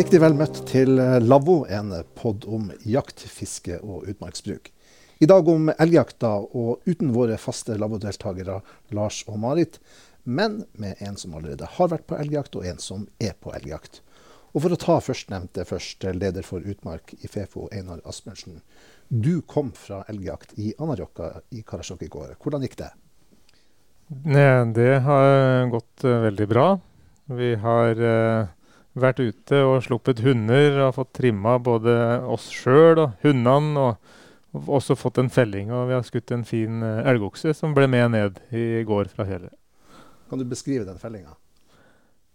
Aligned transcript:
Riktig 0.00 0.16
vel 0.22 0.32
møtt 0.32 0.62
til 0.64 0.94
Lavvo, 0.96 1.66
en 1.68 1.90
pod 2.16 2.46
om 2.48 2.70
jakt, 2.88 3.20
fiske 3.20 3.74
og 3.84 4.06
utmarksbruk. 4.08 4.70
I 5.20 5.26
dag 5.28 5.48
om 5.52 5.66
elgjakta, 5.74 6.30
og 6.40 6.86
uten 6.88 7.10
våre 7.12 7.34
faste 7.36 7.74
Lavvo-deltakere 7.76 8.54
Lars 8.96 9.18
og 9.28 9.36
Marit, 9.42 9.74
men 10.24 10.62
med 10.80 11.02
en 11.04 11.18
som 11.20 11.34
allerede 11.36 11.68
har 11.74 11.90
vært 11.92 12.06
på 12.08 12.16
elgjakt, 12.16 12.56
og 12.56 12.64
en 12.70 12.80
som 12.80 13.02
er 13.20 13.34
på 13.44 13.52
elgjakt. 13.58 13.98
Og 14.54 14.64
for 14.64 14.72
å 14.72 14.78
ta 14.80 14.96
førstnevnte 15.04 15.66
først, 15.68 16.06
leder 16.16 16.46
for 16.48 16.64
utmark 16.64 17.12
i 17.18 17.28
Fefo, 17.28 17.66
Einar 17.68 18.00
Asbjørnsen. 18.08 18.62
Du 19.12 19.42
kom 19.44 19.74
fra 19.76 20.06
elgjakt 20.08 20.54
i 20.56 20.70
Anarjokka 20.78 21.42
i 21.52 21.60
Karasjok 21.60 22.06
i 22.06 22.08
går. 22.14 22.38
Hvordan 22.40 22.64
gikk 22.64 22.78
det? 22.80 22.88
Det 24.80 24.94
har 25.04 25.68
gått 25.76 26.08
uh, 26.08 26.22
veldig 26.24 26.48
bra. 26.54 26.64
Vi 27.36 27.52
har 27.60 28.00
uh, 28.00 28.48
vært 28.98 29.20
ute 29.22 29.60
og 29.66 29.82
sluppet 29.86 30.22
hunder 30.24 30.80
og 30.86 30.96
fått 30.98 31.12
trimma 31.20 31.58
både 31.62 31.94
oss 32.26 32.48
sjøl 32.54 33.04
og 33.06 33.26
hundene. 33.26 33.90
Og 33.90 34.66
også 34.66 34.96
fått 34.98 35.20
en 35.22 35.30
felling. 35.30 35.70
Og 35.70 35.86
vi 35.90 35.94
har 35.94 36.06
skutt 36.06 36.32
en 36.34 36.42
fin 36.42 36.82
uh, 36.82 37.04
elgokse 37.06 37.54
som 37.54 37.76
ble 37.76 37.86
med 37.86 38.10
ned 38.16 38.40
i 38.50 38.82
går 38.86 39.12
fra 39.12 39.28
fjellet. 39.28 39.54
Kan 40.30 40.42
du 40.42 40.46
beskrive 40.46 40.86
den 40.88 40.98
fellinga? 40.98 41.36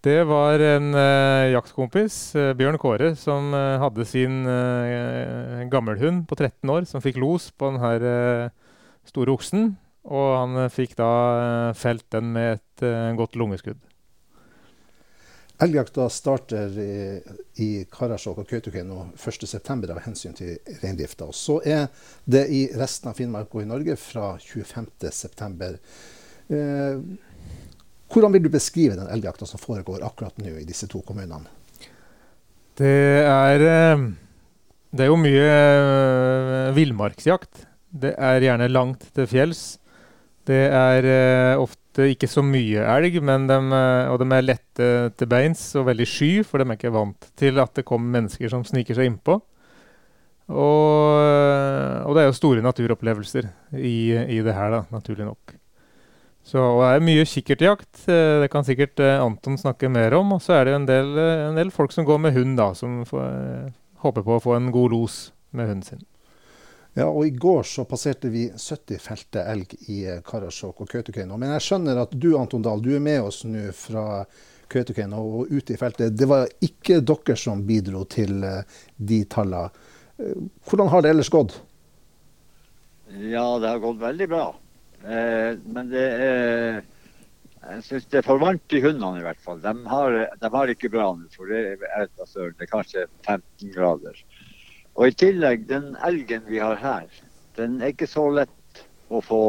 Det 0.05 0.19
var 0.29 0.61
en 0.61 0.91
eh, 0.93 1.51
jaktkompis, 1.55 2.15
eh, 2.37 2.51
Bjørn 2.53 2.77
Kåre, 2.77 3.07
som 3.17 3.47
eh, 3.57 3.79
hadde 3.81 4.05
sin 4.05 4.43
eh, 4.45 5.63
gammelhund 5.71 6.27
på 6.29 6.37
13 6.37 6.69
år, 6.69 6.85
som 6.85 7.01
fikk 7.01 7.17
los 7.23 7.47
på 7.49 7.71
denne 7.73 8.51
store 9.09 9.33
oksen. 9.33 9.71
Og 10.05 10.27
han 10.35 10.69
fikk 10.69 10.93
da 10.99 11.09
felt 11.73 12.05
den 12.13 12.29
med 12.35 12.59
et 12.59 12.83
godt 13.17 13.33
lungeskudd. 13.33 13.79
Elgjakta 15.61 16.09
starter 16.11 16.73
i, 17.55 17.69
Karasjok 17.91 18.41
og 18.41 18.49
Kautokeino 18.49 19.05
1.9. 19.15 19.91
av 19.93 20.01
hensyn 20.03 20.35
til 20.35 20.57
reindrifta. 20.81 21.29
Så 21.31 21.61
er 21.63 21.87
det 22.27 22.47
i 22.51 22.65
resten 22.75 23.11
av 23.11 23.15
Finnmark 23.15 23.55
og 23.55 23.63
i 23.63 23.69
Norge 23.69 23.95
fra 23.99 24.33
25.9. 24.41 25.69
Eh, 26.55 26.99
hvordan 28.11 28.35
vil 28.35 28.43
du 28.43 28.51
beskrive 28.51 28.97
den 28.99 29.07
elgjakta 29.11 29.47
som 29.47 29.61
foregår 29.61 30.03
akkurat 30.05 30.35
nå 30.43 30.57
i 30.59 30.67
disse 30.67 30.89
to 30.91 31.01
kommunene? 31.07 31.47
Det 32.75 32.91
er, 33.23 33.63
det 34.91 35.05
er 35.05 35.09
jo 35.09 35.17
mye 35.19 35.55
villmarksjakt. 36.75 37.63
Det 37.95 38.11
er 38.19 38.43
gjerne 38.43 38.67
langt 38.67 39.07
til 39.15 39.27
fjells. 39.31 39.63
Det 40.45 40.65
er 40.67 41.07
uh, 41.07 41.63
ofte 41.95 42.11
ikke 42.11 42.27
så 42.27 42.43
mye 42.43 42.83
elg, 42.83 43.19
de, 43.23 43.57
uh, 43.71 44.11
og 44.11 44.19
de 44.19 44.27
er 44.35 44.43
lette 44.43 44.87
til 45.15 45.27
beins 45.31 45.61
og 45.79 45.87
veldig 45.87 46.07
sky, 46.07 46.31
for 46.43 46.59
de 46.59 46.67
er 46.67 46.75
ikke 46.75 46.91
vant 46.91 47.29
til 47.39 47.59
at 47.59 47.71
det 47.75 47.85
kommer 47.87 48.19
mennesker 48.19 48.51
som 48.51 48.65
sniker 48.67 48.95
seg 48.97 49.07
innpå. 49.07 49.39
Og, 50.51 51.15
uh, 51.15 52.03
og 52.05 52.15
det 52.15 52.23
er 52.23 52.27
jo 52.27 52.35
store 52.35 52.65
naturopplevelser 52.65 53.47
i, 53.79 54.11
i, 54.11 54.41
det 54.43 54.53
her, 54.53 54.73
da, 54.73 54.81
naturlig 54.91 55.25
nok. 55.25 55.55
Så 56.45 56.61
det 56.61 56.89
er 56.91 57.05
mye 57.07 57.25
kikkertjakt. 57.25 58.03
Det 58.05 58.51
kan 58.53 58.65
sikkert 58.67 59.01
Anton 59.01 59.55
snakke 59.57 59.89
mer 59.89 60.13
om. 60.13 60.35
Og 60.35 60.43
så 60.45 60.59
er 60.59 60.67
det 60.67 60.75
en 60.77 60.85
del, 60.85 61.07
en 61.17 61.57
del 61.57 61.71
folk 61.73 61.89
som 61.95 62.05
går 62.05 62.19
med 62.21 62.35
hund, 62.35 62.53
da, 62.59 62.67
som 62.77 62.99
får, 63.09 63.71
håper 64.03 64.27
på 64.27 64.35
å 64.35 64.43
få 64.43 64.53
en 64.59 64.69
god 64.75 64.93
los 64.93 65.15
med 65.57 65.71
hunden 65.71 65.87
sin. 65.87 66.03
Ja, 66.95 67.09
og 67.09 67.25
I 67.27 67.33
går 67.35 67.65
så 67.67 67.83
passerte 67.83 68.29
vi 68.31 68.45
70 68.55 68.99
felte 69.03 69.41
elg 69.51 69.73
i 69.91 70.05
Karasjok 70.23 70.85
og 70.85 70.87
Kautokeino. 70.87 71.35
Men 71.35 71.51
jeg 71.57 71.65
skjønner 71.65 71.99
at 72.05 72.13
du 72.15 72.29
Anton 72.39 72.63
Dahl, 72.63 72.79
du 72.79 72.93
er 72.95 73.03
med 73.03 73.19
oss 73.27 73.41
nå 73.43 73.67
fra 73.75 74.23
Kautokeino 74.71 75.19
og 75.19 75.51
ute 75.51 75.75
i 75.75 75.79
feltet. 75.79 76.15
Det 76.15 76.27
var 76.31 76.47
ikke 76.63 77.01
dere 77.03 77.35
som 77.39 77.65
bidro 77.67 78.05
til 78.07 78.39
de 78.95 79.19
tallene. 79.27 79.67
Hvordan 80.15 80.87
har 80.93 81.03
det 81.03 81.11
ellers 81.11 81.33
gått? 81.33 81.57
Ja, 83.11 83.59
det 83.59 83.67
har 83.73 83.83
gått 83.83 83.99
veldig 83.99 84.27
bra. 84.31 84.45
Eh, 85.03 85.57
men 85.65 85.91
det 85.91 86.05
er 86.05 86.83
Jeg 87.65 87.81
syns 87.81 88.03
det 88.13 88.19
er 88.19 88.25
for 88.25 88.37
varmt 88.37 88.73
i 88.77 88.79
hundene 88.81 89.19
i 89.19 89.25
hvert 89.25 89.39
fall. 89.41 89.57
De 89.61 89.71
har, 89.89 90.15
de 90.37 90.49
har 90.53 90.71
ikke 90.71 90.91
bra 90.93 91.07
nå, 91.17 91.25
for 91.33 91.49
det 91.49 91.61
er, 91.73 92.07
det 92.13 92.61
er 92.61 92.69
kanskje 92.69 93.07
15 93.25 93.71
grader. 93.73 94.19
Og 94.95 95.11
i 95.11 95.15
tillegg, 95.19 95.65
den 95.67 95.93
elgen 96.07 96.45
vi 96.47 96.61
har 96.63 96.79
her, 96.79 97.07
den 97.57 97.81
er 97.81 97.91
ikke 97.91 98.07
så 98.07 98.29
lett 98.31 98.83
å 99.11 99.19
få 99.23 99.41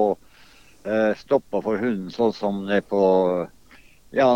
eh, 0.83 1.13
stoppa 1.19 1.61
for 1.63 1.79
hunden, 1.79 2.11
sånn 2.15 2.35
som 2.35 2.65
det 2.67 2.81
er 2.81 2.89
på 2.91 3.03
ja, 4.17 4.29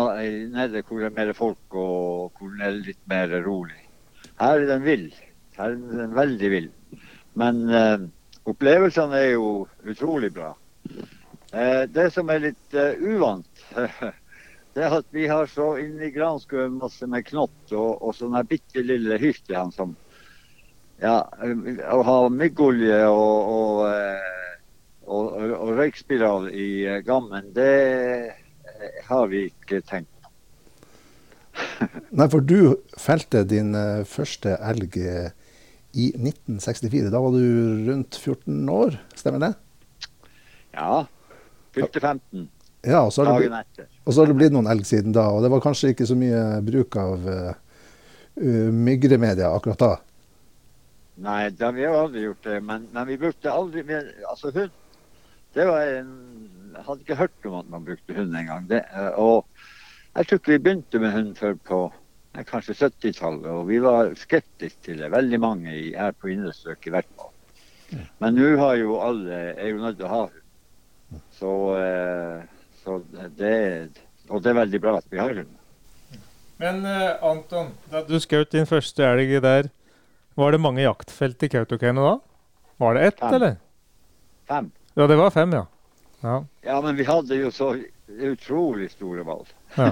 nede 0.51 0.83
hvor 0.87 1.01
det 1.01 1.09
er 1.09 1.17
mer 1.17 1.33
folk 1.35 1.75
og 1.75 2.37
hvor 2.39 2.53
den 2.53 2.63
er 2.67 2.79
litt 2.87 3.01
mer 3.11 3.33
rolig. 3.43 3.79
Her 4.39 4.61
er 4.61 4.67
den 4.69 4.85
vill. 4.85 5.07
Her 5.57 5.75
er 5.75 5.99
den 5.99 6.15
veldig 6.15 6.51
vill. 6.53 6.69
Men 7.39 7.61
eh, 7.69 8.07
opplevelsene 8.49 9.19
er 9.19 9.33
jo 9.33 9.51
utrolig 9.87 10.31
bra. 10.35 10.53
Eh, 11.51 11.83
det 11.91 12.07
som 12.15 12.31
er 12.31 12.45
litt 12.47 12.77
eh, 12.77 12.99
uvant, 12.99 13.65
det 14.75 14.85
er 14.85 14.97
at 15.01 15.07
vi 15.11 15.27
har 15.27 15.51
så 15.51 15.73
inni 15.81 16.11
granskauen 16.15 16.79
masse 16.79 17.07
med 17.07 17.27
knott 17.27 17.75
og, 17.75 17.99
og 17.99 18.15
sånne 18.15 18.43
bitte 18.47 18.83
lille 18.85 19.19
hyrstein 19.19 19.75
som 19.75 19.95
ja, 21.01 21.17
å 21.89 22.01
ha 22.05 22.17
myggolje 22.29 22.99
og, 23.09 23.51
og, 23.55 23.79
eh, 23.89 24.53
og, 25.09 25.31
og 25.57 25.71
røykspiral 25.79 26.49
i 26.53 26.69
eh, 26.85 27.01
gammen, 27.05 27.49
det 27.55 27.71
eh, 28.29 28.99
har 29.07 29.31
vi 29.31 29.47
ikke 29.49 29.81
tenkt 29.81 30.11
på. 30.21 30.29
Nei, 32.17 32.27
for 32.31 32.45
du 32.45 32.77
felte 33.01 33.41
din 33.49 33.73
første 34.07 34.53
elg 34.61 34.95
i 35.01 36.05
1964. 36.15 37.09
Da 37.11 37.19
var 37.19 37.33
du 37.35 37.87
rundt 37.89 38.15
14 38.21 38.69
år, 38.71 38.95
stemmer 39.17 39.43
det? 39.43 39.51
Ja. 40.77 41.03
Fylte 41.75 41.99
15. 41.99 42.47
Ja, 42.81 43.03
og 43.03 43.11
så, 43.13 43.25
blitt, 43.25 43.83
og 44.05 44.13
så 44.13 44.21
har 44.21 44.31
det 44.31 44.37
blitt 44.39 44.53
noen 44.55 44.69
elg 44.71 44.87
siden 44.87 45.13
da. 45.15 45.27
Og 45.33 45.43
det 45.43 45.51
var 45.53 45.61
kanskje 45.63 45.91
ikke 45.93 46.07
så 46.09 46.15
mye 46.17 46.61
bruk 46.65 46.95
av 46.97 47.27
uh, 47.27 47.51
mygremedia 48.73 49.51
akkurat 49.53 49.81
da? 49.81 49.91
Nei, 51.21 51.49
det, 51.53 51.69
vi 51.75 51.85
har 51.85 51.97
aldri 51.99 52.25
gjort 52.25 52.45
det. 52.47 52.59
Men, 52.65 52.87
men 52.93 53.07
vi 53.09 53.19
brukte 53.21 53.53
aldri 53.53 53.83
mer 53.85 54.07
Altså, 54.29 54.51
hund 54.55 54.77
det 55.51 55.65
var 55.67 55.81
en, 55.83 56.11
Jeg 56.71 56.83
hadde 56.87 57.03
ikke 57.03 57.19
hørt 57.19 57.47
om 57.49 57.55
at 57.59 57.69
man 57.69 57.85
brukte 57.85 58.15
hund 58.15 58.35
engang. 58.37 58.69
Og 59.19 59.45
jeg 60.15 60.27
tror 60.27 60.39
ikke 60.39 60.53
vi 60.53 60.63
begynte 60.63 60.99
med 60.99 61.11
hund 61.11 61.33
før 61.35 61.57
på 61.67 61.79
kanskje 62.47 62.77
70-tallet. 62.87 63.49
Og 63.51 63.67
vi 63.67 63.81
var 63.83 64.13
skeptiske 64.15 64.85
til 64.85 65.01
det. 65.03 65.11
Veldig 65.11 65.39
mange 65.43 65.75
i, 65.75 65.89
her 65.91 66.15
på 66.15 66.31
indre 66.31 66.53
strøk 66.55 66.87
i 66.87 66.93
hvert 66.95 67.09
fall. 67.17 67.33
Men 68.23 68.39
nå 68.39 68.53
har 68.61 68.77
jo 68.79 68.95
alle 69.03 69.41
er 69.51 69.73
jo 69.73 69.81
nødt 69.83 69.99
til 69.99 70.07
å 70.07 70.13
ha 70.13 70.21
hund. 70.29 71.19
Så, 71.35 71.51
så 72.83 73.01
det 73.35 73.57
Og 74.29 74.39
det 74.39 74.53
er 74.53 74.61
veldig 74.61 74.79
bra 74.79 74.95
at 75.01 75.11
vi 75.11 75.19
har 75.19 75.35
hund. 75.35 75.57
Men 76.61 76.85
uh, 76.85 77.17
Anton, 77.25 77.73
da 77.91 78.03
du 78.05 78.19
skjøt 78.21 78.53
din 78.53 78.67
første 78.69 79.03
elg 79.03 79.33
der 79.43 79.67
var 80.41 80.55
det 80.55 80.61
mange 80.61 80.81
jaktfelt 80.81 81.43
i 81.45 81.49
Kautokeino 81.53 82.05
da? 82.05 82.13
Var 82.81 82.97
det 82.97 83.01
ett, 83.11 83.19
fem. 83.19 83.33
eller? 83.37 83.55
Fem. 84.49 84.71
Ja, 84.93 85.07
det 85.07 85.15
var 85.15 85.29
fem, 85.31 85.53
ja. 85.53 85.65
ja. 86.21 86.45
Ja, 86.61 86.81
men 86.81 86.95
vi 86.97 87.05
hadde 87.05 87.37
jo 87.37 87.51
så 87.53 87.75
utrolig 88.07 88.89
store 88.91 89.25
valg. 89.27 89.51
Ja. 89.75 89.91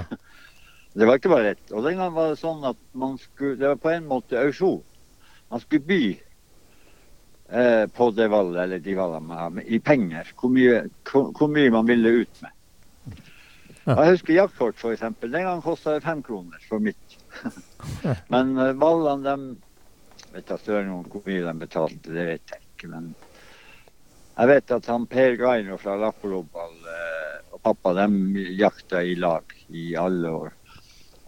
det 0.98 1.06
var 1.06 1.20
ikke 1.20 1.32
bare 1.32 1.54
ett. 1.54 1.62
Og 1.70 1.84
den 1.86 2.00
gangen 2.00 2.16
var 2.16 2.32
det 2.32 2.40
sånn 2.42 2.66
at 2.66 2.80
man 2.92 3.14
skulle 3.22 3.60
Det 3.60 3.70
var 3.70 3.78
på 3.84 3.92
en 3.94 4.10
måte 4.10 4.42
auksjon. 4.42 4.82
Man 5.50 5.62
skulle 5.62 5.86
by 5.86 6.02
eh, 7.50 7.86
på 7.86 8.10
det 8.14 8.28
valget, 8.30 8.62
eller 8.64 8.82
de 8.82 8.98
valgene, 8.98 9.64
i 9.64 9.78
penger. 9.78 10.34
Hvor 10.40 10.52
mye, 10.54 10.82
hvor, 11.10 11.30
hvor 11.38 11.50
mye 11.50 11.72
man 11.74 11.88
ville 11.88 12.16
ut 12.24 12.42
med. 12.42 12.56
Ja. 13.86 13.96
Jeg 14.02 14.16
husker 14.16 14.34
jaktkort, 14.36 14.76
f.eks. 14.76 15.06
Den 15.22 15.40
gangen 15.40 15.64
kosta 15.64 15.96
det 15.96 16.04
fem 16.04 16.20
kroner 16.22 16.60
for 16.68 16.82
mitt. 16.82 17.18
men 18.34 18.56
eh, 18.58 18.76
valgene, 18.78 19.24
dem 19.24 19.50
vet 20.32 20.46
da 20.48 20.58
søren 20.60 20.92
hvor 21.10 21.26
mye 21.26 21.42
de 21.46 21.54
betalte, 21.60 22.12
det 22.14 22.26
vet 22.28 22.54
jeg 22.54 22.64
ikke. 22.66 22.90
Men 22.92 23.10
jeg 24.36 24.50
vet 24.52 24.76
at 24.76 24.88
han 24.92 25.08
Per 25.10 25.36
Gaino 25.40 25.76
fra 25.80 25.96
Lappolobal 26.00 26.76
og 27.50 27.58
pappa 27.64 27.92
de 27.98 28.46
jakta 28.56 29.02
i 29.02 29.16
lag 29.18 29.52
i 29.68 29.90
alle 29.98 30.30
år. 30.30 30.54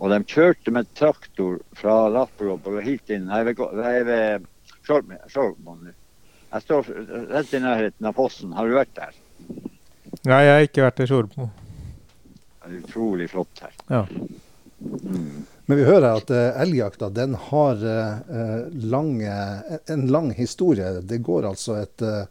Og 0.03 0.11
de 0.11 0.19
kjørte 0.27 0.73
med 0.75 0.89
traktor 0.99 1.59
fra 1.79 2.09
Lappolobal 2.11 2.81
og 2.81 2.87
hit 2.87 3.11
inn. 3.15 3.29
Jeg 3.31 3.55
er 3.59 4.07
ved 4.09 4.49
Skjolmoen 4.83 5.85
nå. 5.87 5.93
Jeg 6.53 6.65
står 6.67 6.89
rett 7.33 7.53
i 7.57 7.61
nærheten 7.65 8.09
av 8.11 8.17
Fossen. 8.19 8.53
Har 8.53 8.69
du 8.69 8.75
vært 8.77 8.93
der? 8.99 9.15
Nei, 10.29 10.41
jeg 10.45 10.53
har 10.53 10.67
ikke 10.67 10.85
vært 10.85 11.01
i 11.01 11.07
Skjolmo. 11.09 11.47
Utrolig 12.83 13.29
flott 13.33 13.63
her. 13.65 13.79
Ja. 13.89 14.03
Mm. 14.83 15.47
Men 15.73 15.79
vi 15.79 15.85
hører 15.89 16.19
at 16.19 16.29
uh, 16.29 16.61
elgjakta 16.61 17.09
den 17.17 17.33
har 17.49 17.79
uh, 17.81 18.67
lange, 18.93 19.33
en 19.89 20.03
lang 20.13 20.27
historie. 20.37 21.01
Det 21.01 21.23
går 21.25 21.47
altså 21.49 21.79
et, 21.81 22.03
uh, 22.05 22.29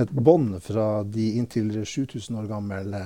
et 0.00 0.08
bånd 0.08 0.54
fra 0.64 1.02
de 1.04 1.26
inntil 1.36 1.68
7000 1.84 2.38
år 2.40 2.46
gamle 2.48 3.02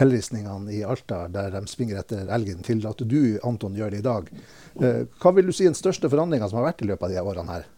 hellristningene 0.00 0.72
i 0.72 0.80
Alta, 0.80 1.26
der 1.28 1.52
de 1.58 1.60
springer 1.68 2.00
etter 2.00 2.32
elgen, 2.32 2.64
til 2.64 2.80
at 2.88 3.04
du, 3.04 3.36
Anton, 3.44 3.76
gjør 3.76 3.92
det 3.92 4.00
i 4.00 4.06
dag. 4.08 4.32
Uh, 4.80 5.04
hva 5.20 5.34
vil 5.36 5.52
du 5.52 5.52
si 5.52 5.68
er 5.68 5.74
den 5.74 5.82
største 5.82 6.08
forandringa 6.08 6.48
som 6.48 6.62
har 6.62 6.70
vært 6.70 6.80
i 6.80 6.88
løpet 6.88 7.04
av 7.04 7.12
de 7.12 7.20
årene 7.34 7.58
her? 7.58 7.68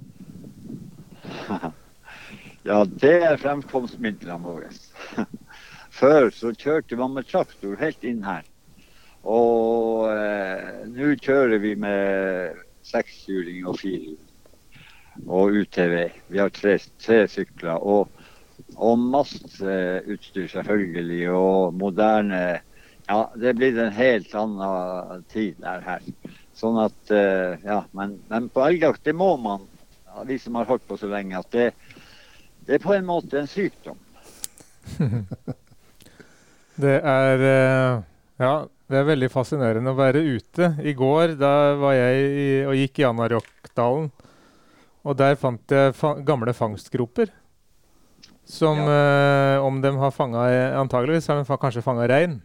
Ja, 2.62 2.84
det 2.86 3.16
er 3.26 3.42
fremkomstmidlene 3.42 4.38
våre. 4.38 4.70
Før 5.98 6.30
så 6.30 6.54
kjørte 6.54 6.94
man 6.94 7.18
med 7.18 7.26
traktor 7.26 7.74
helt 7.82 8.06
inn 8.06 8.22
her. 8.22 8.46
Og 9.22 10.08
eh, 10.10 10.82
nå 10.90 11.14
kjører 11.22 11.60
vi 11.62 11.76
med 11.78 12.58
sekshjuling 12.86 13.66
og 13.70 13.78
firehjuling 13.78 14.28
og 15.28 15.52
UTV. 15.62 16.10
Vi 16.28 16.40
har 16.40 16.50
tre, 16.50 16.78
tre 17.02 17.22
sykler. 17.28 17.78
Og, 17.78 18.08
og 18.76 18.98
masteutstyr, 18.98 20.48
selvfølgelig. 20.48 21.30
Og 21.30 21.74
moderne 21.74 22.60
Ja, 23.08 23.26
det 23.34 23.56
blir 23.58 23.78
en 23.82 23.92
helt 23.92 24.34
annen 24.38 25.24
tid 25.28 25.56
der 25.60 25.82
her. 25.82 26.04
Sånn 26.56 26.78
at 26.80 27.10
eh, 27.10 27.58
Ja, 27.66 27.82
men, 27.92 28.20
men 28.30 28.48
på 28.48 28.62
elgjakt, 28.64 29.02
det 29.04 29.14
må 29.18 29.34
man, 29.42 29.66
vi 30.28 30.38
som 30.38 30.54
har 30.60 30.68
holdt 30.70 30.86
på 30.88 30.96
så 31.00 31.10
lenge, 31.10 31.38
at 31.38 31.50
det, 31.50 31.72
det 32.66 32.78
er 32.78 32.84
på 32.84 32.94
en 32.94 33.08
måte 33.08 33.40
en 33.40 33.50
sykdom. 33.50 33.98
det 36.84 36.94
er 37.00 37.44
eh, 37.48 38.02
Ja, 38.42 38.54
det 38.92 39.00
er 39.00 39.08
veldig 39.08 39.30
fascinerende 39.32 39.92
å 39.92 39.98
være 39.98 40.20
ute. 40.20 40.74
I 40.84 40.92
går 40.96 41.36
da 41.40 41.52
var 41.80 41.96
jeg 41.96 42.26
i, 42.28 42.48
og 42.68 42.76
gikk 42.76 43.00
i 43.02 43.06
Anarjokdalen. 43.08 44.10
Og 45.02 45.16
der 45.18 45.38
fant 45.40 45.72
jeg 45.74 45.96
fa 45.98 46.14
gamle 46.22 46.54
fangstgroper. 46.54 47.32
Som 48.46 48.82
ja. 48.84 48.92
eh, 48.92 49.64
om 49.64 49.80
de 49.82 49.92
har 49.96 50.14
fanga 50.14 50.44
Antageligvis 50.80 51.28
har 51.30 51.40
de 51.40 51.58
kanskje 51.62 51.84
fanga 51.84 52.06
rein. 52.10 52.40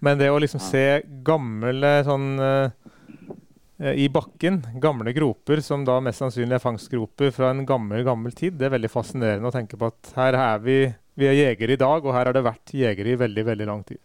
Men 0.00 0.20
det 0.20 0.30
å 0.32 0.38
liksom 0.40 0.62
se 0.62 1.02
gamle 1.26 1.92
sånn 2.06 2.30
eh, 2.40 3.92
i 3.98 4.06
bakken, 4.12 4.62
gamle 4.80 5.12
groper 5.16 5.60
som 5.64 5.84
da 5.84 5.98
mest 6.04 6.22
sannsynlig 6.22 6.56
er 6.56 6.62
fangstgroper 6.62 7.32
fra 7.34 7.50
en 7.50 7.64
gammel, 7.66 8.04
gammel 8.06 8.32
tid, 8.36 8.54
det 8.60 8.68
er 8.68 8.76
veldig 8.76 8.92
fascinerende 8.92 9.50
å 9.50 9.54
tenke 9.54 9.76
på 9.80 9.90
at 9.90 10.12
her 10.16 10.38
er 10.38 10.62
vi 10.62 10.76
vi 11.18 11.28
er 11.28 11.36
jegere 11.36 11.76
i 11.76 11.80
dag, 11.80 12.04
og 12.04 12.14
her 12.14 12.28
har 12.28 12.36
det 12.36 12.44
vært 12.44 12.72
jegere 12.76 13.12
i 13.12 13.18
veldig, 13.20 13.44
veldig 13.50 13.68
lang 13.68 13.82
tid. 13.84 14.00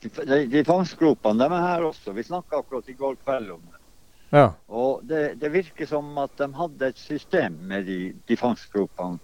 De, 0.00 0.46
de 0.48 0.62
fangstgropene 0.64 1.44
de 1.44 1.52
er 1.52 1.66
her 1.66 1.84
også. 1.84 2.14
Vi 2.16 2.24
snakka 2.24 2.62
akkurat 2.62 2.88
i 2.88 2.96
går 2.96 3.18
kveld 3.24 3.50
om 3.56 3.60
det. 3.68 3.80
Ja. 4.30 4.46
Og 4.70 5.02
det, 5.04 5.40
det, 5.42 5.50
virker 5.52 5.88
som 5.90 6.18
at 6.22 6.36
de 6.38 6.46
hadde 6.54 6.92
et 6.92 6.98
system 6.98 7.58
med 7.68 7.88
de, 7.90 7.98
de 8.28 8.36
fangstgropene. 8.38 9.18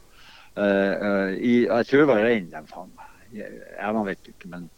Uh, 0.57 0.63
uh, 0.65 1.33
jeg 1.37 1.87
tror 1.87 2.03
det 2.03 2.09
var 2.09 2.23
rein 2.25 2.49
de 2.51 2.63
fanga. 2.71 3.07
jeg, 3.37 3.93
man 3.93 4.07
vet 4.07 4.29
ikke, 4.31 4.49
men, 4.49 4.71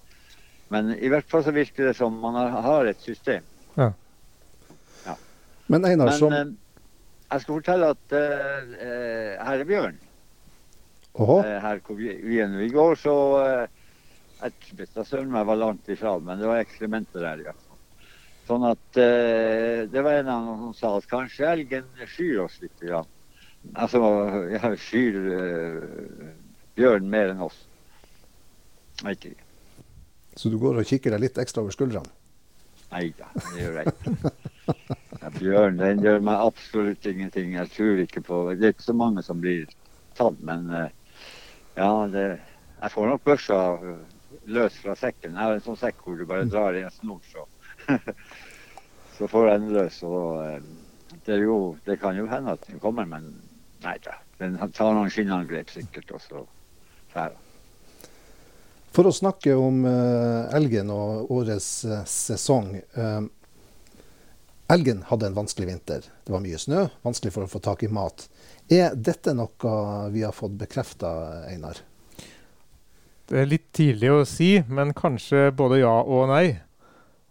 men, 0.74 0.90
i 0.98 1.08
hvert 1.08 1.28
fall 1.30 1.44
så 1.46 1.54
virker 1.54 1.86
det 1.86 1.94
som 1.96 2.16
man 2.18 2.34
har, 2.34 2.50
har 2.64 2.90
et 2.90 3.00
system. 3.00 3.46
Ja. 3.76 3.92
ja. 5.06 5.14
Men 5.68 5.86
Einar, 5.86 6.10
som 6.18 6.34
uh, 6.34 6.50
Jeg 7.30 7.40
skal 7.40 7.54
fortelle 7.54 7.90
at 7.92 8.12
her 8.12 9.60
er 9.60 9.64
bjørn. 9.68 9.98
her 11.18 11.80
hvor 11.86 11.94
vi, 11.94 12.14
vi 12.24 12.38
er 12.40 12.48
nå. 12.48 12.62
I 12.64 12.72
går 12.72 12.94
så 12.94 13.16
Jeg 14.38 14.52
jeg 14.78 15.46
var 15.46 15.56
langt 15.56 15.88
ifra, 15.88 16.18
men 16.18 16.38
det 16.38 16.46
var 16.46 16.60
eksperimenter 16.62 17.20
der. 17.20 17.40
i 17.40 17.46
hvert 17.48 17.62
fall. 17.66 18.04
Sånn 18.48 18.64
at 18.64 19.00
eh, 19.02 19.84
Det 19.90 20.02
var 20.04 20.20
en 20.20 20.30
av 20.32 20.46
dem 20.46 20.60
som 20.66 20.74
sa 20.74 20.92
at 20.96 21.08
kanskje 21.10 21.48
elgen 21.50 21.88
skyr 22.06 22.44
oss 22.46 22.60
litt. 22.62 22.84
Ja. 22.86 23.02
Altså 23.74 24.00
ja, 24.54 24.70
skyr 24.78 25.18
eh, 25.34 26.30
bjørn 26.78 27.10
mer 27.10 27.34
enn 27.34 27.42
oss. 27.48 27.64
Jeg 29.02 29.18
ikke. 29.18 29.34
Så 30.38 30.50
du 30.52 30.58
går 30.62 30.78
og 30.78 30.86
kikker 30.86 31.14
deg 31.14 31.26
litt 31.26 31.38
ekstra 31.42 31.64
over 31.64 31.74
skuldrene? 31.74 32.14
Nei 32.92 33.10
da, 33.18 33.26
det 33.34 33.58
gjør 33.60 33.80
jeg 33.82 33.92
ikke. 33.92 34.36
Ja, 35.18 35.30
bjørn 35.34 35.80
den 35.80 36.02
gjør 36.04 36.22
meg 36.24 36.44
absolutt 36.46 37.06
ingenting. 37.10 37.54
Jeg 37.58 37.72
tror 37.74 38.00
ikke 38.04 38.22
på 38.24 38.38
Det 38.54 38.68
er 38.68 38.74
ikke 38.76 38.86
så 38.86 38.94
mange 38.96 39.24
som 39.26 39.42
blir 39.42 39.66
tatt, 40.16 40.38
men 40.46 40.70
eh, 40.72 40.94
ja, 41.76 41.90
det, 42.12 42.24
jeg 42.78 42.94
får 42.94 43.10
nok 43.10 43.26
børsa 43.26 43.58
løs 44.48 44.76
fra 44.82 44.96
sekken. 44.98 45.34
Jeg 45.34 45.40
har 45.40 45.56
en 45.56 45.64
sånn 45.64 45.78
sekk 45.80 46.04
hvor 46.04 46.18
du 46.18 46.26
bare 46.28 46.48
drar 46.48 46.76
i 46.76 46.84
en 46.86 46.94
snor, 46.94 47.20
så 47.32 47.46
så 49.18 49.28
får 49.28 49.50
den 49.50 49.72
løs. 49.74 50.02
Og 50.06 50.44
eh, 50.46 50.62
det, 51.24 51.40
jo, 51.42 51.76
det, 51.84 51.98
kan 52.02 52.16
jo 52.16 52.28
hende 52.30 52.54
at 52.54 52.66
den 52.68 52.80
kommer, 52.82 53.08
men 53.08 53.32
nei 53.84 53.96
da. 54.04 54.18
Den 54.38 54.58
tar 54.74 54.94
noen 54.94 55.10
skinnangrep 55.10 55.70
sikkert, 55.72 56.12
og 56.14 56.22
så 56.22 56.44
drar 57.12 57.34
For 58.94 59.08
å 59.08 59.14
snakke 59.14 59.56
om 59.58 59.82
uh, 59.86 60.46
elgen 60.54 60.92
og 60.94 61.32
årets 61.34 61.70
uh, 61.88 62.04
sesong. 62.06 62.76
Uh, 62.94 63.26
elgen 64.70 65.02
hadde 65.10 65.28
en 65.28 65.38
vanskelig 65.38 65.68
vinter. 65.72 66.06
Det 66.24 66.34
var 66.34 66.44
mye 66.44 66.60
snø, 66.60 66.86
vanskelig 67.02 67.34
for 67.34 67.46
å 67.46 67.50
få 67.50 67.62
tak 67.64 67.82
i 67.82 67.90
mat. 67.90 68.28
Er 68.70 68.94
dette 68.94 69.34
noe 69.34 69.74
vi 70.14 70.22
har 70.22 70.36
fått 70.36 70.58
bekrefta, 70.60 71.10
Einar? 71.48 71.82
Det 73.28 73.42
er 73.42 73.50
litt 73.50 73.66
tidlig 73.76 74.08
å 74.08 74.22
si, 74.24 74.54
men 74.72 74.94
kanskje 74.96 75.50
både 75.56 75.82
ja 75.82 75.98
og 76.00 76.30
nei. 76.30 76.56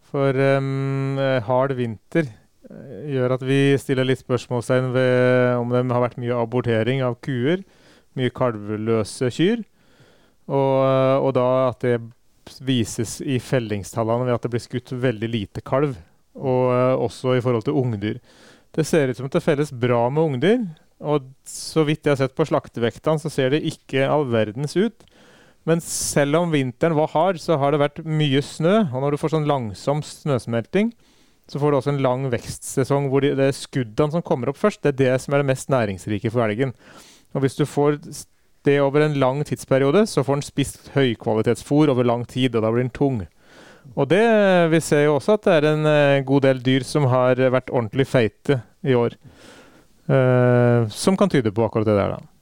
For 0.07 0.37
um, 0.59 1.17
hard 1.47 1.73
vinter 1.75 2.27
eh, 2.29 3.07
gjør 3.15 3.33
at 3.35 3.45
vi 3.45 3.59
stiller 3.81 4.07
litt 4.07 4.21
spørsmålstegn 4.21 4.91
ved 4.93 5.57
om 5.57 5.73
det 5.73 5.81
har 5.89 6.05
vært 6.05 6.19
mye 6.21 6.37
abortering 6.37 7.01
av 7.03 7.17
kuer. 7.25 7.65
Mye 8.17 8.33
kalveløse 8.33 9.31
kyr. 9.33 9.65
Og, 10.47 10.77
og, 11.25 11.31
da 11.35 11.47
at 11.71 11.83
det 11.83 11.97
vises 12.63 13.17
i 13.19 13.35
fellingstallene 13.43 14.29
ved 14.29 14.37
at 14.37 14.45
det 14.45 14.53
blir 14.53 14.63
skutt 14.63 14.93
veldig 14.95 15.31
lite 15.33 15.65
kalv. 15.65 15.97
Og 16.37 16.63
uh, 16.69 16.93
også 17.07 17.35
i 17.35 17.43
forhold 17.43 17.65
til 17.65 17.81
ungdyr. 17.81 18.21
Det 18.77 18.85
ser 18.85 19.09
ut 19.09 19.17
som 19.17 19.27
at 19.31 19.41
det 19.41 19.45
felles 19.49 19.73
bra 19.73 20.05
med 20.13 20.29
ungdyr. 20.29 20.67
Og 21.01 21.25
så 21.49 21.81
vidt 21.89 22.05
jeg 22.05 22.13
har 22.13 22.21
sett 22.21 22.37
på 22.37 22.45
slaktevektene, 22.45 23.21
så 23.21 23.33
ser 23.33 23.53
det 23.53 23.65
ikke 23.65 24.05
all 24.05 24.29
verdens 24.29 24.77
ut. 24.77 25.03
Men 25.67 25.83
selv 25.83 26.39
om 26.39 26.53
vinteren 26.53 26.95
var 26.95 27.11
hard, 27.11 27.41
så 27.43 27.57
har 27.59 27.73
det 27.73 27.81
vært 27.81 27.99
mye 28.07 28.39
snø. 28.45 28.85
Og 28.87 29.03
når 29.03 29.13
du 29.13 29.19
får 29.19 29.33
sånn 29.35 29.49
langsom 29.49 30.03
snøsmelting, 30.05 30.93
så 31.51 31.59
får 31.59 31.71
du 31.71 31.77
også 31.79 31.93
en 31.93 32.03
lang 32.03 32.25
vekstsesong 32.31 33.07
hvor 33.11 33.23
det 33.23 33.35
er 33.39 33.55
skuddene 33.55 34.15
som 34.15 34.23
kommer 34.25 34.51
opp 34.51 34.59
først, 34.59 34.81
det 34.83 34.95
er 34.95 34.99
det 34.99 35.21
som 35.23 35.35
er 35.35 35.43
det 35.43 35.49
mest 35.51 35.69
næringsrike 35.71 36.31
for 36.31 36.43
elgen. 36.43 36.73
Og 37.35 37.43
hvis 37.43 37.55
du 37.59 37.63
får 37.67 37.99
det 38.67 38.77
over 38.83 39.05
en 39.05 39.15
lang 39.19 39.43
tidsperiode, 39.47 40.05
så 40.11 40.23
får 40.27 40.39
den 40.39 40.47
spist 40.47 40.91
høykvalitetsfôr 40.95 41.91
over 41.93 42.07
lang 42.07 42.25
tid, 42.27 42.55
og 42.55 42.63
da 42.65 42.71
blir 42.71 42.83
den 42.83 42.95
tung. 42.95 43.21
Og 43.95 44.09
det, 44.11 44.23
vi 44.73 44.81
ser 44.83 45.05
jo 45.05 45.15
også 45.15 45.37
at 45.37 45.47
det 45.47 45.53
er 45.55 45.69
en 45.69 45.87
uh, 45.87 46.25
god 46.27 46.47
del 46.49 46.63
dyr 46.63 46.83
som 46.87 47.07
har 47.07 47.39
vært 47.39 47.71
ordentlig 47.71 48.07
feite 48.11 48.59
i 48.83 48.95
år. 48.97 49.15
Uh, 50.07 50.87
som 50.91 51.15
kan 51.19 51.31
tyde 51.31 51.53
på 51.55 51.63
akkurat 51.63 51.87
det 51.87 51.95
der, 51.95 52.17
da. 52.17 52.36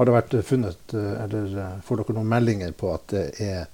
Har 0.00 0.08
det 0.08 0.12
vært 0.14 0.34
funnet, 0.48 0.92
eh, 0.96 1.16
eller 1.26 1.56
eh, 1.60 1.72
får 1.84 1.98
dere 2.00 2.14
noen 2.16 2.28
meldinger 2.32 2.70
på 2.72 2.88
at 2.88 3.02
det 3.12 3.24
er 3.44 3.66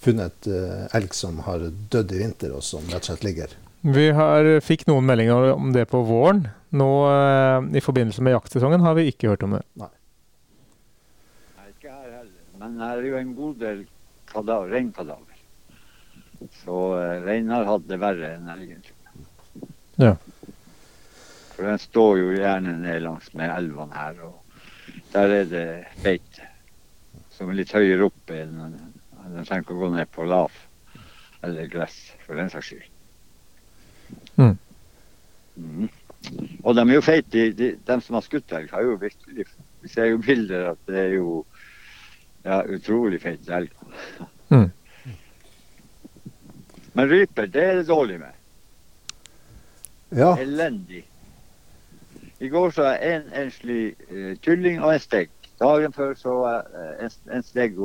funnet 0.00 0.48
eh, 0.48 0.86
elg 0.96 1.12
som 1.12 1.42
har 1.44 1.66
dødd 1.92 2.14
i 2.16 2.22
vinter, 2.22 2.54
og 2.56 2.64
som 2.64 2.86
rett 2.88 3.04
og 3.04 3.10
slett 3.10 3.26
ligger? 3.28 3.52
Vi 3.84 4.06
har, 4.16 4.48
fikk 4.64 4.86
noen 4.88 5.04
meldinger 5.04 5.50
om 5.58 5.74
det 5.76 5.84
på 5.92 6.00
våren. 6.08 6.46
Nå 6.72 6.88
i 7.76 7.84
forbindelse 7.84 8.24
med 8.24 8.38
jaktsesongen 8.38 8.80
har 8.80 8.96
vi 8.96 9.10
ikke 9.12 9.34
hørt 9.34 9.44
om 9.44 9.58
det. 9.58 9.62
Nei. 9.82 9.92
Nei, 11.58 11.68
ikke 11.74 11.92
her 11.92 12.10
heller. 12.22 12.34
Men 12.64 12.80
her 12.80 12.96
er 12.96 13.12
jo 13.12 13.20
en 13.20 13.36
god 13.44 13.62
del 13.66 13.86
kadaver, 14.32 14.72
reinkadaver. 14.72 15.40
Så 16.62 16.82
uh, 16.96 17.28
hadde 17.28 17.40
har 17.52 17.72
hatt 17.74 17.88
det 17.92 18.00
verre 18.00 18.36
enn 18.38 18.52
elgen. 18.56 18.84
Ja. 20.00 20.14
For 21.52 21.68
den 21.68 21.88
står 21.90 22.20
jo 22.24 22.36
gjerne 22.38 22.78
ned 22.80 23.02
langs 23.04 23.34
med 23.36 23.52
elvene 23.52 24.00
her. 24.00 24.22
og 24.24 24.39
der 25.12 25.36
er 25.40 25.44
det 25.50 25.66
beite. 26.04 26.48
Som 27.34 27.50
er 27.50 27.60
litt 27.60 27.72
høyere 27.74 28.08
oppe 28.10 28.42
enn 28.42 28.58
Den 28.60 29.46
trenger 29.46 29.62
ikke 29.64 29.76
å 29.76 29.82
gå 29.84 29.90
ned 29.94 30.10
på 30.12 30.26
lav 30.28 30.54
eller 31.42 31.70
gress, 31.72 31.96
for 32.26 32.36
den 32.36 32.50
saks 32.52 32.68
skyld. 32.68 32.88
Mm. 34.36 34.56
Mm. 35.56 35.88
Og 36.64 36.74
de 36.76 36.82
er 36.82 36.94
jo 36.94 37.04
feite. 37.04 37.30
De, 37.32 37.44
de, 37.56 37.70
de, 37.86 37.96
som 38.04 38.18
har 38.18 38.26
skutt 38.26 38.52
elg, 38.52 38.68
har 38.74 38.84
jo 38.84 38.98
virkelig 39.00 39.46
Vi 39.80 39.88
ser 39.88 40.10
jo 40.10 40.18
bilder 40.20 40.72
at 40.74 40.82
det 40.90 40.98
er 41.00 41.14
jo 41.14 41.38
ja, 42.44 42.60
utrolig 42.68 43.22
feite 43.22 43.54
elg. 43.56 43.72
Mm. 44.52 44.68
Men 46.92 47.08
ryper, 47.08 47.48
det 47.48 47.64
er 47.64 47.80
det 47.80 47.86
dårlig 47.88 48.18
med. 48.20 48.36
Ja. 50.10 50.34
Elendig. 50.42 51.04
I 52.40 52.48
går 52.48 52.70
så 52.70 52.84
jeg 52.88 53.16
en 53.16 53.32
enslig 53.36 53.94
uh, 54.10 54.36
kylling 54.40 54.80
og 54.80 54.94
en 54.94 55.00
stegg. 55.00 55.30
Dagen 55.60 55.92
før 55.92 56.14
så 56.16 56.36
uh, 56.40 57.04
en, 57.04 57.12
en 57.36 57.42
stegg 57.44 57.76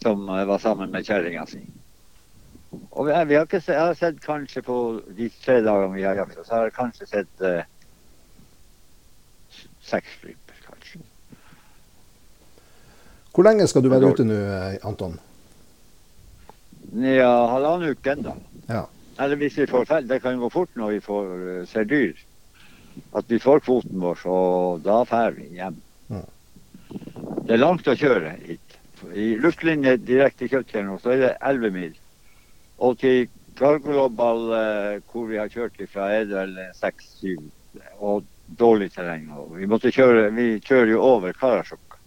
som 0.00 0.28
uh, 0.28 0.46
var 0.48 0.58
sammen 0.58 0.92
med 0.92 1.04
kjerringa 1.04 1.44
si. 1.46 1.60
Og 2.90 3.06
vi, 3.06 3.12
vi, 3.28 3.34
har 3.34 3.44
ikke 3.44 3.60
sett, 3.60 3.76
jeg 3.76 3.84
har 3.84 3.94
sett 4.00 4.24
kanskje 4.24 4.62
på 4.64 4.78
de 5.18 5.28
tre 5.44 5.60
dagene 5.62 5.92
vi 5.94 6.06
har 6.08 6.16
jakta, 6.16 6.44
så 6.44 6.54
har 6.54 6.70
jeg 6.70 6.76
kanskje 6.78 7.10
sett 7.10 7.44
uh, 7.44 7.60
seks 9.84 10.16
ryper, 10.24 10.64
kanskje. 10.64 11.04
Hvor 13.34 13.44
lenge 13.44 13.68
skal 13.68 13.84
du 13.84 13.92
være 13.92 14.14
ute 14.14 14.24
nå, 14.24 14.42
Anton? 14.88 15.20
Ja, 16.94 17.32
halvannen 17.50 17.92
uke 17.92 18.16
ennå. 18.16 18.38
Ja. 18.68 18.86
Eller 19.20 19.36
hvis 19.36 19.58
vi 19.58 19.66
får 19.66 19.84
feil. 19.84 20.08
Det 20.08 20.22
kan 20.22 20.38
gå 20.38 20.48
fort 20.48 20.70
når 20.78 20.96
vi 20.96 21.00
får, 21.02 21.34
ser 21.68 21.84
dyr. 21.84 22.14
At 23.14 23.30
vi 23.30 23.38
får 23.42 23.62
kvoten 23.66 24.00
vår, 24.02 24.18
så 24.22 24.36
da 24.84 25.00
drar 25.08 25.36
vi 25.36 25.48
hjem. 25.56 25.76
Ja. 26.10 26.22
Det 27.44 27.56
er 27.56 27.62
langt 27.62 27.88
å 27.88 27.96
kjøre 27.98 28.36
hit. 28.44 28.76
I 29.12 29.34
luftlinje 29.40 29.96
direkte 30.00 30.48
kjøttfjell 30.48 30.92
så 31.02 31.14
er 31.14 31.22
det 31.22 31.32
11 31.44 31.74
mil. 31.74 31.96
Og 32.82 32.98
til 32.98 33.26
Gargolobal, 33.58 34.46
uh, 34.50 35.02
hvor 35.10 35.28
vi 35.30 35.38
har 35.38 35.50
kjørt 35.52 35.78
ifra, 35.82 36.08
er 36.10 36.24
det 36.26 36.38
vel 36.38 36.56
6-7. 36.80 37.34
Og 38.02 38.24
dårlig 38.58 38.90
terreng. 38.94 39.28
Og 39.38 39.54
vi, 39.58 39.68
måtte 39.70 39.92
kjøre, 39.94 40.28
vi 40.34 40.48
kjører 40.64 40.94
jo 40.94 41.02
over 41.06 41.36
Karasjok. 41.38 41.98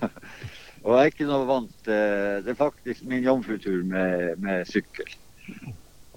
og 0.84 0.96
jeg 0.96 1.00
er 1.00 1.12
ikke 1.12 1.28
noe 1.30 1.46
vant. 1.50 1.76
uh, 1.86 2.40
Det 2.42 2.54
er 2.54 2.58
faktisk 2.58 3.06
min 3.10 3.26
jomfrutur 3.26 3.84
med, 3.86 4.32
med 4.42 4.66
sykkel. 4.70 5.12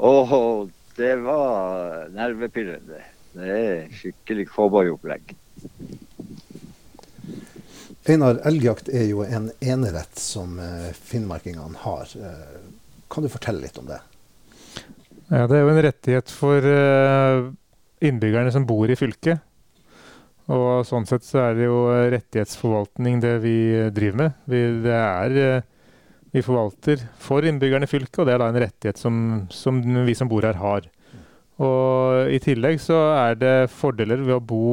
Og 0.04 0.72
det 0.98 1.14
var 1.26 2.10
nervepirrende. 2.14 3.02
Det 3.34 3.50
er 3.50 3.88
skikkelig 3.98 4.46
cowboyopplegg. 4.52 5.34
Einar, 8.04 8.42
elgjakt 8.46 8.90
er 8.92 9.06
jo 9.08 9.24
en 9.24 9.48
enerett 9.64 10.20
som 10.20 10.58
eh, 10.60 10.92
finnmarkingene 10.94 11.80
har. 11.86 12.10
Eh, 12.20 12.60
Kan 13.14 13.24
du 13.24 13.30
fortelle 13.32 13.64
litt 13.64 13.78
om 13.80 13.88
det? 13.88 14.00
Ja, 15.30 15.48
Det 15.48 15.56
er 15.56 15.64
jo 15.64 15.72
en 15.72 15.82
rettighet 15.86 16.34
for 16.34 16.68
eh, 16.68 17.48
innbyggerne 18.04 18.52
som 18.54 18.68
bor 18.68 18.92
i 18.92 18.98
fylket. 19.00 19.40
Og 20.52 20.84
sånn 20.86 21.08
sett 21.08 21.24
så 21.24 21.40
er 21.46 21.56
det 21.56 21.70
jo 21.70 21.78
rettighetsforvaltning 22.12 23.22
det 23.24 23.38
vi 23.46 23.56
driver 23.96 24.20
med. 24.20 24.42
Vi, 24.52 24.60
det 24.84 24.98
er, 25.00 25.64
vi 26.36 26.44
forvalter 26.44 27.06
for 27.24 27.48
innbyggerne 27.48 27.88
i 27.88 27.94
fylket, 27.94 28.20
og 28.20 28.28
det 28.28 28.36
er 28.36 28.44
da 28.44 28.50
en 28.52 28.60
rettighet 28.66 29.00
som, 29.00 29.16
som 29.48 29.80
vi 29.80 30.18
som 30.20 30.28
bor 30.28 30.44
her 30.44 30.60
har. 30.60 30.90
Og 31.62 32.34
i 32.34 32.40
tillegg 32.42 32.80
så 32.82 32.98
er 33.14 33.38
det 33.38 33.56
fordeler 33.74 34.24
ved 34.24 34.38
å 34.38 34.44
bo 34.44 34.66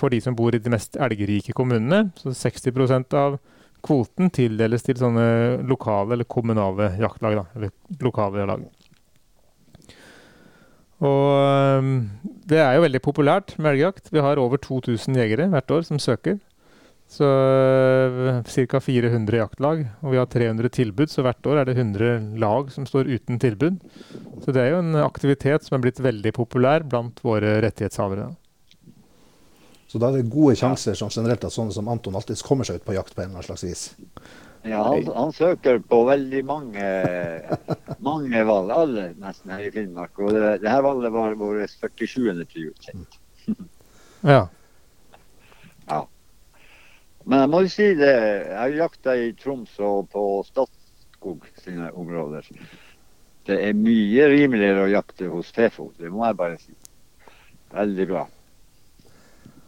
for 0.00 0.10
de 0.10 0.20
som 0.24 0.34
bor 0.36 0.54
i 0.56 0.62
de 0.62 0.72
mest 0.72 0.98
elgrike 0.98 1.54
kommunene. 1.56 2.08
Så 2.18 2.34
60% 2.34 3.14
av 3.18 3.38
kvoten 3.84 4.32
tildeles 4.34 4.84
til 4.84 4.98
sånne 5.00 5.62
lokale 5.68 6.16
eller 6.16 6.28
kommunale 6.28 6.92
jaktlag. 7.00 7.38
Da, 7.38 7.46
eller 7.56 8.02
lokale 8.02 8.48
lag. 8.50 8.66
Og 11.00 11.86
det 12.50 12.58
er 12.60 12.74
jo 12.76 12.84
veldig 12.84 13.00
populært 13.04 13.54
med 13.56 13.72
elgjakt. 13.74 14.10
Vi 14.12 14.20
har 14.20 14.40
over 14.40 14.60
2000 14.60 15.16
jegere 15.16 15.48
hvert 15.52 15.72
år 15.72 15.86
som 15.88 16.00
søker. 16.02 16.40
Så 17.10 17.26
ca. 18.46 18.80
400 18.80 19.40
jaktlag, 19.40 19.80
og 19.98 20.12
vi 20.12 20.18
har 20.20 20.28
300 20.30 20.70
tilbud, 20.70 21.10
så 21.10 21.24
hvert 21.26 21.46
år 21.50 21.58
er 21.58 21.66
det 21.66 21.74
100 21.74 22.38
lag 22.38 22.70
som 22.70 22.86
står 22.86 23.10
uten 23.10 23.40
tilbud. 23.42 23.80
Så 24.44 24.54
det 24.54 24.62
er 24.62 24.76
jo 24.76 24.82
en 24.84 24.94
aktivitet 25.02 25.66
som 25.66 25.74
er 25.76 25.82
blitt 25.88 25.98
veldig 25.98 26.32
populær 26.36 26.86
blant 26.86 27.18
våre 27.26 27.56
rettighetshavere. 27.64 28.28
Så 29.90 29.98
da 29.98 30.12
er 30.12 30.20
det 30.20 30.30
gode 30.30 30.54
sjanser 30.54 30.94
som 30.94 31.10
generelt 31.10 31.42
at 31.42 31.50
sånne 31.50 31.74
som 31.74 31.90
Anton 31.90 32.14
alltid 32.14 32.38
kommer 32.46 32.68
seg 32.68 32.78
ut 32.78 32.86
på 32.86 32.94
jakt 32.94 33.16
på 33.16 33.24
en 33.24 33.32
eller 33.32 33.40
annen 33.40 33.48
slags 33.48 33.66
vis. 33.66 33.82
Ja, 34.62 34.84
han, 34.86 35.08
han 35.16 35.34
søker 35.34 35.80
på 35.82 36.04
veldig 36.06 36.44
mange, 36.46 36.86
mange 37.98 38.44
valg. 38.46 38.70
Alle 38.70 39.08
nesten 39.18 39.50
her 39.56 39.66
i 39.66 39.72
Finnmark. 39.74 40.14
Og 40.22 40.30
det, 40.36 40.60
det 40.62 40.70
her 40.70 40.86
valget 40.86 41.14
var 41.16 41.34
vår 41.42 41.64
47. 41.74 42.46
prioritet. 42.54 43.20
Ja. 44.22 44.44
Men 47.28 47.44
jeg 47.44 47.50
må 47.52 47.62
jo 47.64 47.72
si 47.72 47.88
det. 47.98 48.12
Jeg 48.12 48.56
har 48.56 48.76
jakta 48.78 49.16
i 49.16 49.32
Troms 49.38 49.74
og 49.84 50.08
på 50.12 50.24
Statskog 50.48 51.44
sine 51.60 51.90
områder. 51.92 52.46
Det 53.48 53.58
er 53.66 53.76
mye 53.76 54.28
rimeligere 54.30 54.86
å 54.86 54.92
jakte 54.92 55.28
hos 55.32 55.50
Fefo. 55.54 55.90
Det 55.98 56.12
må 56.12 56.24
jeg 56.26 56.38
bare 56.38 56.60
si. 56.62 56.72
Veldig 57.74 58.06
bra. 58.10 58.24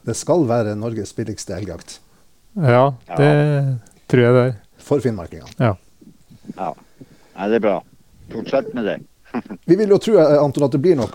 Det 0.02 0.16
skal 0.18 0.48
være 0.48 0.74
Norges 0.78 1.12
billigste 1.14 1.54
elgjakt 1.54 2.00
ja, 2.52 2.94
det 3.16 3.78
tror 4.12 4.22
jeg 4.22 4.34
det 4.36 4.42
er. 4.44 4.56
for 4.76 5.00
finnmarkingene. 5.00 5.52
Ja. 5.56 5.72
Nei, 6.58 7.46
det 7.48 7.56
er 7.56 7.64
bra. 7.64 7.78
Fortsett 8.32 8.74
med 8.76 8.84
det. 8.84 8.98
Vi 9.66 9.76
vil 9.78 9.88
jo 9.94 9.98
tro 10.02 10.16
Anton, 10.20 10.66
at 10.66 10.74
det 10.74 10.80
blir 10.84 10.96
noe 10.98 11.08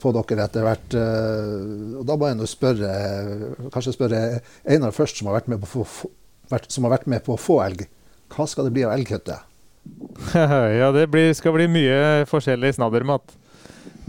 på 0.00 0.12
dere 0.16 0.46
etter 0.48 0.64
hvert. 0.66 0.94
eh, 0.98 1.98
og 2.00 2.06
Da 2.08 2.16
må 2.18 2.30
jeg 2.30 2.48
spørre, 2.50 2.90
kanskje 3.70 3.94
spørre 3.94 4.22
Einar 4.66 4.94
først, 4.96 5.20
som 5.20 5.28
har 5.30 5.38
vært 5.40 5.48
med 5.52 5.60
på, 5.62 5.84
få- 5.84 6.10
som 6.68 6.84
har 6.88 6.96
vært 6.98 7.06
med 7.06 7.22
på 7.24 7.36
å 7.36 7.38
få 7.40 7.60
elg. 7.66 7.86
Hva 8.34 8.46
skal 8.48 8.66
det 8.66 8.72
bli 8.74 8.84
av 8.86 8.96
elgkjøttet? 8.96 9.46
ja, 10.80 10.90
det 10.92 11.06
blir, 11.10 11.30
skal 11.34 11.54
bli 11.56 11.68
mye 11.70 12.26
forskjellig 12.30 12.74
snaddermat. 12.76 13.36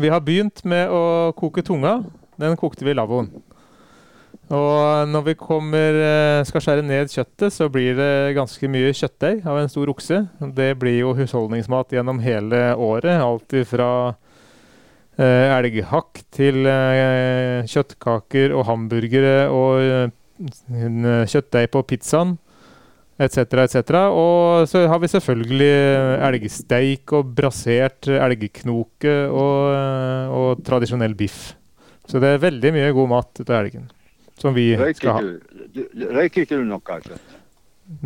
Vi 0.02 0.10
har 0.10 0.22
begynt 0.26 0.64
med 0.66 0.90
å 0.90 1.32
koke 1.38 1.62
tunga. 1.66 2.00
Den 2.42 2.58
kokte 2.58 2.86
vi 2.86 2.92
i 2.92 2.98
lavvoen. 2.98 3.30
Og 4.52 5.08
når 5.08 5.24
vi 5.30 5.34
kommer, 5.40 5.96
eh, 5.96 6.44
skal 6.44 6.64
skjære 6.64 6.84
ned 6.84 7.08
kjøttet, 7.08 7.54
så 7.56 7.70
blir 7.72 7.96
det 7.96 8.36
ganske 8.36 8.68
mye 8.68 8.92
kjøttdeig 8.92 9.46
av 9.48 9.62
en 9.62 9.72
stor 9.72 9.88
okse. 9.88 10.28
Det 10.42 10.74
blir 10.80 11.00
jo 11.00 11.14
husholdningsmat 11.16 11.96
gjennom 11.96 12.20
hele 12.20 12.76
året. 12.76 13.16
Alt 13.24 13.56
fra 13.70 13.92
eh, 15.16 15.48
elghakk 15.56 16.24
til 16.36 16.68
eh, 16.68 17.64
kjøttkaker 17.64 18.52
og 18.52 18.66
hamburgere 18.68 19.48
og 19.48 19.80
eh, 19.80 21.24
kjøttdeig 21.32 21.72
på 21.72 21.86
pizzaen 21.88 22.36
etc., 23.22 23.56
etc. 23.64 24.04
Og 24.12 24.68
så 24.68 24.84
har 24.90 25.00
vi 25.00 25.14
selvfølgelig 25.14 25.72
elgsteik 26.28 27.16
og 27.16 27.32
brasert 27.38 28.10
elgknoke 28.10 29.16
og, 29.30 29.80
og 30.42 30.68
tradisjonell 30.68 31.16
biff. 31.16 31.54
Så 32.04 32.20
det 32.20 32.36
er 32.36 32.46
veldig 32.50 32.76
mye 32.76 32.94
god 33.00 33.12
mat 33.16 33.32
ut 33.40 33.48
av 33.48 33.60
elgen 33.62 33.88
som 34.42 34.56
vi 34.58 34.72
skal 34.74 34.88
Røyker 34.90 35.14
ha. 35.14 35.22
du, 35.22 35.82
du, 35.94 36.08
røyker 36.18 36.46
ikke 36.48 36.58
du 36.60 36.66
noe 36.68 36.82
kanskje? 36.86 37.20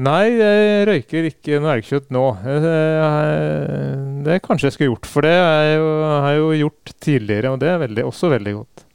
Nei, 0.01 0.23
jeg 0.33 0.85
røyker 0.89 1.27
ikke 1.29 1.59
noe 1.61 1.75
elgkjøtt 1.77 2.07
nå. 2.15 2.23
Eh, 2.49 4.23
Det 4.25 4.39
kanskje 4.41 4.67
jeg 4.71 4.73
skulle 4.75 4.91
gjort, 4.95 5.05
for 5.11 5.25
det 5.27 5.33
har 5.37 5.63
jeg 5.69 5.75
jo, 5.77 5.89
har 6.09 6.29
jeg 6.31 6.39
jo 6.41 6.47
gjort 6.63 6.93
tidligere, 7.05 7.51
og 7.53 7.59
det 7.61 7.69
er 7.69 7.81
veldig, 7.83 8.05
også 8.09 8.31
veldig 8.33 8.53
godt. 8.57 8.85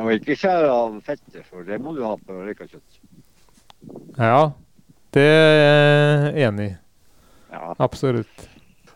Og 0.00 0.10
ikke 0.14 0.36
skjære 0.36 0.70
av 0.72 0.96
fettet, 1.04 1.42
for 1.50 1.64
det 1.68 1.76
må 1.84 1.92
du 1.96 2.02
ha 2.04 2.14
på 2.20 2.38
røyka 2.46 2.64
kjøtt. 2.68 2.96
Ja, 4.16 4.40
det 5.16 5.26
er 5.28 5.54
jeg 5.60 6.48
enig 6.48 6.70
i. 6.70 6.74
Ja. 7.52 7.74
Absolutt. 7.84 8.46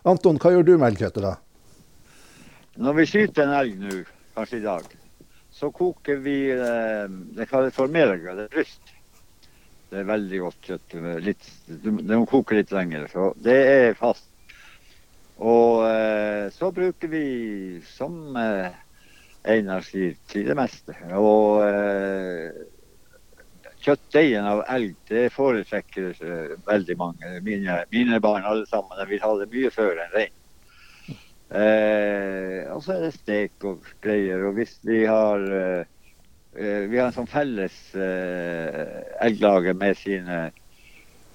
Anton, 0.05 0.37
hva 0.41 0.51
gjør 0.55 0.65
du 0.65 0.73
med 0.81 0.91
elgkjøttet, 0.91 1.21
da? 1.25 1.35
Når 2.81 2.97
vi 2.97 3.05
skyter 3.09 3.45
en 3.45 3.53
elg 3.61 3.77
nå, 3.81 4.01
kanskje 4.37 4.57
i 4.61 4.65
dag, 4.65 4.89
så 5.61 5.69
koker 5.71 6.15
vi 6.25 6.35
eh, 6.51 7.05
Det 7.37 7.45
kalles 7.45 7.75
for 7.75 7.91
merga, 7.93 8.33
det 8.33 8.47
er 8.47 8.55
bryst. 8.55 8.93
Det 9.91 9.99
er 9.99 10.07
veldig 10.07 10.39
godt 10.41 10.67
kjøtt. 10.69 10.95
Litt, 11.21 11.47
det 11.67 12.15
må 12.17 12.23
koke 12.29 12.57
litt 12.57 12.71
lenger, 12.73 13.05
så 13.11 13.27
det 13.43 13.57
er 13.69 13.97
fast. 13.99 14.29
Og 15.41 15.83
eh, 15.85 16.47
så 16.55 16.71
bruker 16.73 17.11
vi, 17.11 17.25
som 17.85 18.37
eh, 18.39 18.71
Einar 19.51 19.85
sier, 19.85 20.17
til 20.31 20.49
det 20.49 20.57
meste. 20.57 20.95
Og 21.17 21.61
eh, 21.67 22.61
kjøttdeigen 23.81 24.47
av 24.47 24.63
elg, 24.69 24.95
det 25.09 25.27
foretrekker 25.35 26.13
eh, 26.25 26.57
veldig 26.71 26.97
mange. 26.97 27.37
Mine, 27.45 27.81
mine 27.93 28.21
barn 28.23 28.47
alle 28.47 28.65
sammen. 28.71 28.97
De 28.97 29.09
vil 29.13 29.21
ha 29.25 29.33
det 29.43 29.51
mye 29.53 29.73
før 29.73 29.93
enn 29.97 30.15
rein. 30.17 30.37
Eh, 31.51 32.63
og 32.71 32.79
så 32.85 32.95
er 32.95 33.01
det 33.07 33.15
stek 33.17 33.65
og 33.67 33.87
greier. 34.03 34.45
Og 34.47 34.55
hvis 34.55 34.77
vi 34.87 35.01
har 35.03 35.43
eh, 35.51 35.89
eh, 36.55 36.85
Vi 36.87 36.99
har 36.99 37.09
en 37.09 37.15
sånn 37.17 37.27
felles 37.27 37.75
eh, 37.95 39.01
elglage 39.25 39.73
med 39.75 39.99
sine 39.99 40.39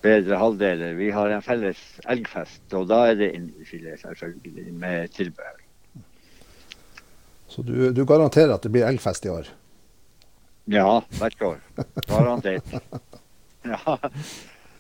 bedre 0.04 0.38
halvdeler. 0.40 0.94
Vi 0.96 1.10
har 1.12 1.34
en 1.34 1.44
felles 1.44 1.80
elgfest, 2.08 2.64
og 2.78 2.88
da 2.88 3.02
er 3.10 3.20
det 3.20 3.32
indrefilet 3.34 4.00
selvfølgelig 4.00 4.72
med 4.72 5.12
tilbehør. 5.16 5.62
Så 7.50 7.62
du, 7.66 7.90
du 7.92 8.04
garanterer 8.08 8.54
at 8.54 8.64
det 8.64 8.72
blir 8.72 8.86
elgfest 8.86 9.26
i 9.26 9.32
år? 9.32 9.50
Ja, 10.70 11.00
hvert 11.18 11.42
år. 11.52 11.60
Garantert. 12.08 12.72
Ja. 13.66 13.96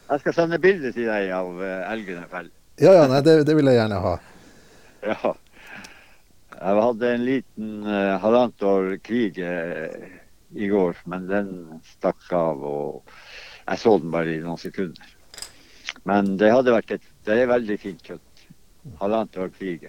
Jeg 0.06 0.20
skal 0.22 0.34
sende 0.36 0.60
bilde 0.62 0.92
til 0.94 1.08
deg 1.08 1.32
av 1.34 1.48
elgene 1.58 1.88
elgen 1.90 2.20
jeg 2.20 2.28
feller. 2.30 2.52
Ja, 2.78 2.92
ja, 2.94 3.06
nei, 3.10 3.18
det, 3.26 3.32
det 3.48 3.56
vil 3.58 3.66
jeg 3.66 3.80
gjerne 3.80 3.98
ha. 4.04 4.12
Ja. 5.06 5.34
Jeg 6.56 6.80
hadde 6.80 7.08
en 7.12 7.24
liten 7.26 7.72
uh, 7.84 8.16
halvannet 8.22 8.62
år 8.64 8.94
krig 9.04 9.36
uh, 9.44 9.92
i 10.56 10.70
går, 10.72 10.96
men 11.04 11.26
den 11.28 11.50
stakk 11.84 12.30
av. 12.32 12.62
Og 12.64 13.12
jeg 13.66 13.82
så 13.82 13.92
den 14.00 14.14
bare 14.14 14.38
i 14.38 14.40
noen 14.40 14.60
sekunder. 14.60 15.12
Men 16.08 16.36
det 16.40 16.54
hadde 16.54 16.72
vært 16.72 16.96
et 16.96 17.04
det 17.26 17.36
er 17.42 17.48
veldig 17.50 17.76
fint 17.82 18.02
kjøtt. 18.06 18.42
Halvannet 19.00 19.36
år 19.42 19.52
krig. 19.58 19.88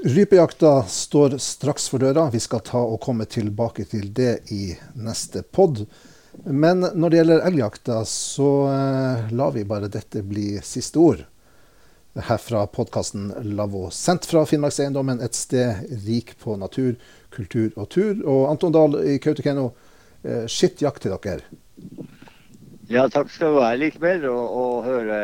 Rypejakta 0.00 0.82
står 0.88 1.36
straks 1.38 1.88
for 1.92 2.02
døra. 2.02 2.30
Vi 2.32 2.40
skal 2.40 2.62
ta 2.66 2.80
og 2.80 2.98
komme 3.04 3.26
tilbake 3.30 3.84
til 3.86 4.08
det 4.16 4.50
i 4.50 4.72
neste 4.98 5.44
pod. 5.44 5.84
Men 6.44 6.80
når 6.82 7.10
det 7.10 7.20
gjelder 7.20 7.44
elgjakta, 7.50 7.98
så 8.08 8.50
eh, 8.72 9.30
lar 9.36 9.52
vi 9.52 9.66
bare 9.68 9.90
dette 9.92 10.24
bli 10.24 10.54
siste 10.64 10.98
ord. 10.98 11.20
Her 12.18 12.40
fra 12.42 12.64
podkasten 12.66 13.28
Lavvo, 13.54 13.84
sendt 13.94 14.26
fra 14.26 14.42
Finnmarkseiendommen, 14.48 15.20
et 15.22 15.36
sted 15.38 15.84
rik 16.08 16.32
på 16.42 16.56
natur, 16.58 16.96
kultur 17.30 17.70
og 17.78 17.86
tur. 17.94 18.16
Og 18.26 18.48
Anton 18.50 18.74
Dahl 18.74 18.96
i 19.06 19.20
Kautokeino, 19.22 19.68
skittjakt 20.20 20.50
skitt 20.50 20.82
jakt 20.82 21.04
til 21.06 21.14
dere. 21.14 21.44
Ja, 22.90 23.06
takk 23.06 23.30
skal 23.30 23.54
du 23.54 23.60
ha. 23.62 23.70
Jeg 23.72 23.84
liker 23.84 24.02
bedre 24.02 24.34
å, 24.34 24.42
å 24.42 24.64
høre 24.82 25.20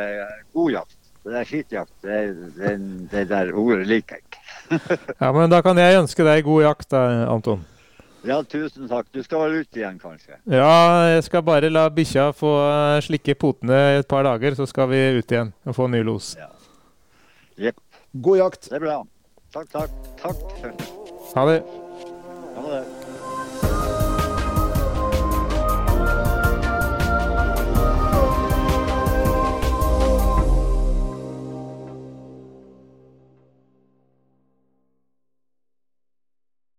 god 0.54 0.76
jakt. 0.76 0.98
Det 1.26 1.34
der 1.34 1.48
skittjakt, 1.50 1.94
det, 2.06 2.20
det, 2.54 2.76
det 3.10 3.24
der 3.34 3.50
ordet 3.50 3.88
liker 3.90 4.20
jeg 4.20 4.28
ikke. 4.28 4.98
Ja, 5.18 5.32
men 5.34 5.50
da 5.50 5.58
kan 5.66 5.82
jeg 5.82 5.98
ønske 5.98 6.22
deg 6.22 6.46
god 6.46 6.68
jakt, 6.68 6.94
Anton. 6.94 7.66
Ja, 8.26 8.40
tusen 8.46 8.86
takk. 8.90 9.10
Du 9.14 9.22
skal 9.26 9.42
vel 9.44 9.62
ut 9.62 9.78
igjen, 9.78 9.98
kanskje? 10.02 10.38
Ja, 10.50 11.10
jeg 11.16 11.26
skal 11.26 11.42
bare 11.46 11.70
la 11.70 11.88
bikkja 11.94 12.30
få 12.34 12.52
eh, 12.62 13.02
slikke 13.06 13.34
potene 13.38 13.78
i 13.92 14.00
et 14.00 14.08
par 14.10 14.26
dager, 14.26 14.54
så 14.58 14.66
skal 14.70 14.90
vi 14.90 15.02
ut 15.18 15.34
igjen 15.34 15.50
og 15.66 15.76
få 15.78 15.90
ny 15.90 16.06
los. 16.06 16.36
Ja. 16.38 16.52
Jepp. 17.56 17.80
God 18.12 18.38
jakt. 18.38 18.70
Det 18.70 18.80
blir 18.80 18.88
bra. 18.90 19.06
Takk, 19.52 19.70
takk. 19.72 19.90
Takk. 20.22 20.36
Ha 21.34 21.46
det. 21.46 21.62
Ha 22.56 22.68
det. 22.68 22.84